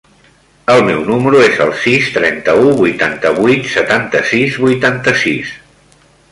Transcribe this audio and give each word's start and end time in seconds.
El 0.75 0.79
meu 0.87 1.03
número 1.09 1.43
es 1.47 1.59
el 1.65 1.73
sis, 1.83 2.07
trenta-u, 2.15 2.73
vuitanta-vuit, 2.81 3.71
setanta-sis, 3.77 4.59
vuitanta-sis. 4.67 5.57